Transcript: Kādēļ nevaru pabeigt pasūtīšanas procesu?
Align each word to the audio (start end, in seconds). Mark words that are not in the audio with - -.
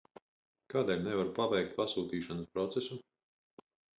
Kādēļ 0.73 1.03
nevaru 1.07 1.33
pabeigt 1.41 1.77
pasūtīšanas 1.81 2.49
procesu? 2.57 2.97